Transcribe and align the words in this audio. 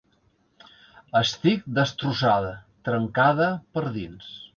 Estic 1.19 1.67
destrossada, 1.79 2.53
trencada 2.89 3.51
per 3.77 3.85
dins. 3.99 4.33